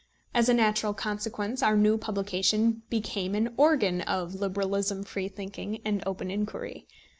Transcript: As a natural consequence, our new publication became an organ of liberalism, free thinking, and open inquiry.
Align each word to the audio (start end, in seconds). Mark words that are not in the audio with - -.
As 0.33 0.49
a 0.49 0.53
natural 0.55 0.95
consequence, 0.95 1.61
our 1.61 1.77
new 1.77 1.95
publication 1.95 2.81
became 2.89 3.35
an 3.35 3.53
organ 3.55 4.01
of 4.01 4.33
liberalism, 4.33 5.03
free 5.03 5.27
thinking, 5.27 5.79
and 5.85 6.01
open 6.07 6.31
inquiry. 6.31 6.87